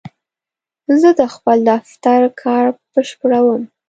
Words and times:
زه 1.01 1.09
د 1.19 1.21
خپل 1.35 1.57
دفتر 1.71 2.19
کار 2.41 2.65
بشپړوم. 2.93 3.61